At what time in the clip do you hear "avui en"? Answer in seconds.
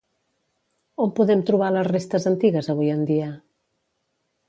2.77-3.09